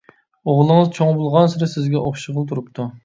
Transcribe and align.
ئوغلىڭىز 0.53 0.89
چوڭ 0.95 1.13
بولغانسېرى 1.19 1.69
سىزگە 1.75 2.01
ئوخشىغىلى 2.03 2.47
تۇرۇپتۇ. 2.55 2.89